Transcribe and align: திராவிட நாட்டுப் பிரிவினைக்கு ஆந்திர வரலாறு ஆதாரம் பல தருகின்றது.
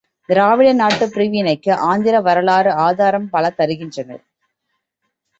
திராவிட 0.29 0.73
நாட்டுப் 0.73 1.11
பிரிவினைக்கு 1.13 1.71
ஆந்திர 1.83 2.21
வரலாறு 2.21 2.71
ஆதாரம் 2.79 3.29
பல 3.29 3.53
தருகின்றது. 3.57 4.15